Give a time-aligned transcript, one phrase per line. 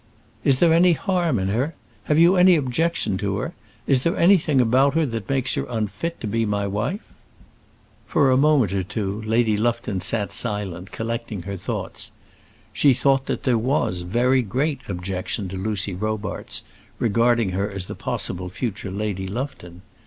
[0.43, 1.75] "Is there any harm in her?
[2.05, 3.53] Have you any objection to her?
[3.85, 7.03] Is there anything about her that makes her unfit to be my wife?"
[8.07, 12.09] For a moment or two Lady Lufton sat silent, collecting her thoughts.
[12.73, 16.63] She thought that there was very great objection to Lucy Robarts,
[16.97, 19.83] regarding her as the possible future Lady Lufton.